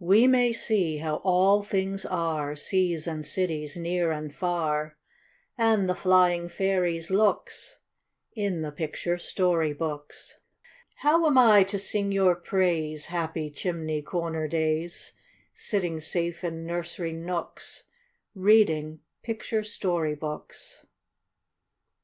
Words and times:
We 0.00 0.26
may 0.26 0.52
see 0.52 0.96
how 0.96 1.18
all 1.22 1.62
things 1.62 2.04
are, 2.04 2.56
Seas 2.56 3.06
and 3.06 3.24
cities, 3.24 3.76
near 3.76 4.10
and 4.10 4.34
far, 4.34 4.96
And 5.56 5.88
the 5.88 5.94
flying 5.94 6.48
fairies' 6.48 7.12
looks, 7.12 7.78
In 8.34 8.62
the 8.62 8.72
picture 8.72 9.16
story 9.18 9.72
books. 9.72 10.40
How 10.96 11.24
am 11.28 11.38
I 11.38 11.62
to 11.62 11.78
sing 11.78 12.10
your 12.10 12.34
praise, 12.34 13.06
Happy 13.06 13.52
chimney 13.52 14.02
corner 14.02 14.48
days, 14.48 15.12
Sitting 15.52 16.00
safe 16.00 16.42
in 16.42 16.66
nursery 16.66 17.12
nooks, 17.12 17.84
Reading 18.34 18.98
picture 19.22 19.62
story 19.62 20.16
books? 20.16 20.84